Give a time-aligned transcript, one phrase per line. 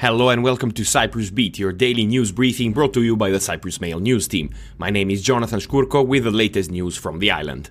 [0.00, 3.38] Hello and welcome to Cyprus Beat, your daily news briefing brought to you by the
[3.38, 4.48] Cyprus Mail news team.
[4.78, 7.68] My name is Jonathan Shkurko with the latest news from the island.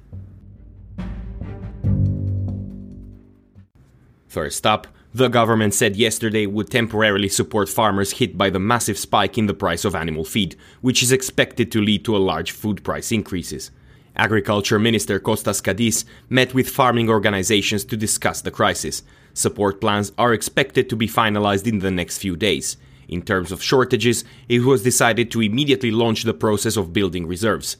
[4.28, 9.40] First up, the government said yesterday would temporarily support farmers hit by the massive spike
[9.40, 12.84] in the price of animal feed, which is expected to lead to a large food
[12.84, 13.72] price increases.
[14.16, 19.02] Agriculture Minister Kostas Kadis met with farming organizations to discuss the crisis.
[19.34, 22.78] Support plans are expected to be finalized in the next few days.
[23.08, 27.78] In terms of shortages, it was decided to immediately launch the process of building reserves.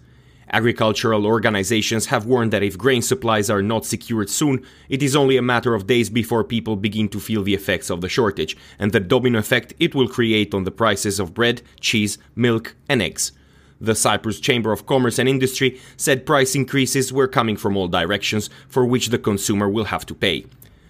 [0.52, 5.38] Agricultural organizations have warned that if grain supplies are not secured soon, it is only
[5.38, 8.92] a matter of days before people begin to feel the effects of the shortage and
[8.92, 13.32] the domino effect it will create on the prices of bread, cheese, milk, and eggs.
[13.80, 18.50] The Cyprus Chamber of Commerce and Industry said price increases were coming from all directions,
[18.68, 20.46] for which the consumer will have to pay.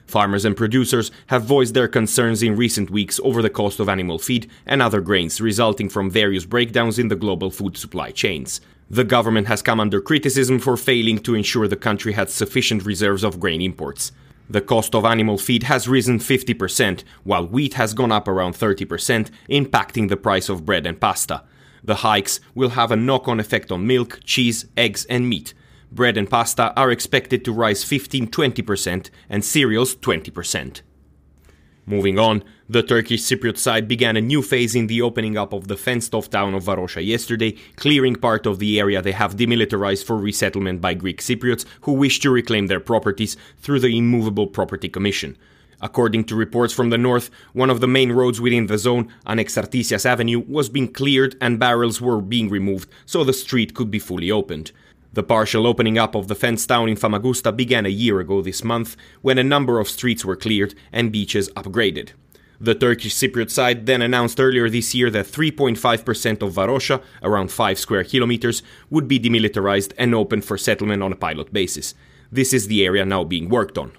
[0.09, 4.17] Farmers and producers have voiced their concerns in recent weeks over the cost of animal
[4.17, 8.59] feed and other grains resulting from various breakdowns in the global food supply chains.
[8.89, 13.23] The government has come under criticism for failing to ensure the country had sufficient reserves
[13.23, 14.11] of grain imports.
[14.49, 19.29] The cost of animal feed has risen 50%, while wheat has gone up around 30%,
[19.47, 21.43] impacting the price of bread and pasta.
[21.83, 25.53] The hikes will have a knock on effect on milk, cheese, eggs, and meat,
[25.91, 30.81] bread and pasta are expected to rise 15 20% and cereals 20%.
[31.89, 35.67] Moving on, the Turkish Cypriot side began a new phase in the opening up of
[35.67, 40.03] the fenced off town of Varosha yesterday, clearing part of the area they have demilitarized
[40.03, 44.87] for resettlement by Greek Cypriots who wish to reclaim their properties through the Immovable Property
[44.87, 45.35] Commission.
[45.81, 50.05] According to reports from the north, one of the main roads within the zone, Anexartisias
[50.05, 54.29] Avenue, was being cleared and barrels were being removed so the street could be fully
[54.29, 54.71] opened.
[55.11, 58.63] The partial opening up of the fenced town in Famagusta began a year ago this
[58.63, 62.11] month, when a number of streets were cleared and beaches upgraded.
[62.61, 67.79] The Turkish Cypriot side then announced earlier this year that 3.5% of Varosha, around 5
[67.79, 71.95] square kilometers, would be demilitarized and open for settlement on a pilot basis.
[72.31, 73.93] This is the area now being worked on.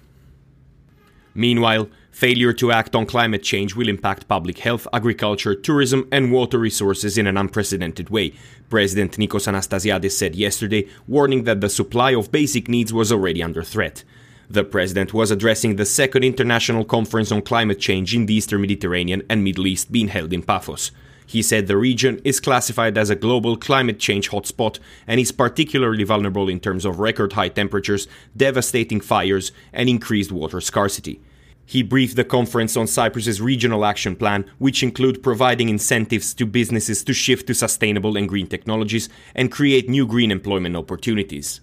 [1.33, 6.59] Meanwhile, failure to act on climate change will impact public health, agriculture, tourism, and water
[6.59, 8.33] resources in an unprecedented way,
[8.69, 13.63] President Nikos Anastasiadis said yesterday, warning that the supply of basic needs was already under
[13.63, 14.03] threat.
[14.49, 19.23] The president was addressing the second international conference on climate change in the Eastern Mediterranean
[19.29, 20.91] and Middle East being held in Paphos.
[21.31, 26.03] He said the region is classified as a global climate change hotspot and is particularly
[26.03, 28.05] vulnerable in terms of record high temperatures,
[28.35, 31.21] devastating fires, and increased water scarcity.
[31.65, 37.01] He briefed the conference on Cyprus's regional action plan, which include providing incentives to businesses
[37.05, 41.61] to shift to sustainable and green technologies and create new green employment opportunities.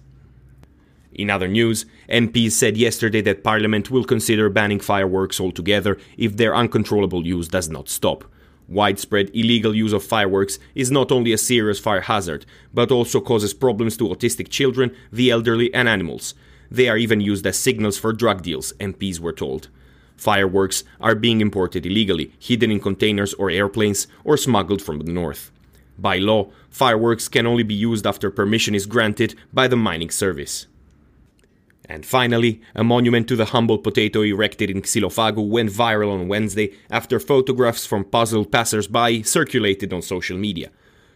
[1.13, 6.55] In other news, MPs said yesterday that Parliament will consider banning fireworks altogether if their
[6.55, 8.23] uncontrollable use does not stop.
[8.69, 13.51] Widespread illegal use of fireworks is not only a serious fire hazard, but also causes
[13.51, 16.35] problems to autistic children, the elderly, and animals.
[16.69, 19.69] They are even used as signals for drug deals, MPs were told.
[20.15, 25.51] Fireworks are being imported illegally, hidden in containers or airplanes, or smuggled from the north.
[25.97, 30.67] By law, fireworks can only be used after permission is granted by the mining service.
[31.91, 36.71] And finally, a monument to the humble potato erected in Xylophagou went viral on Wednesday
[36.91, 40.69] after photographs from puzzled passers-by circulated on social media.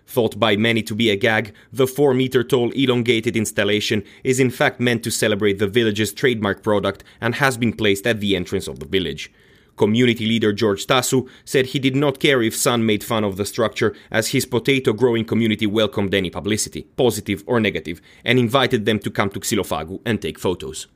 [0.08, 4.50] Thought by many to be a gag, the 4 meter tall elongated installation is in
[4.50, 8.68] fact meant to celebrate the village's trademark product and has been placed at the entrance
[8.68, 9.32] of the village.
[9.76, 13.46] Community leader George Tasu said he did not care if Sun made fun of the
[13.46, 19.00] structure, as his potato growing community welcomed any publicity, positive or negative, and invited them
[19.00, 20.88] to come to Xylophagou and take photos.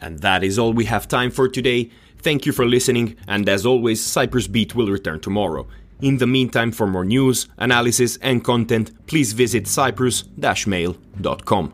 [0.00, 1.90] And that is all we have time for today.
[2.18, 5.66] Thank you for listening, and as always, Cyprus Beat will return tomorrow.
[6.00, 11.72] In the meantime, for more news, analysis, and content, please visit cyprus-mail.com.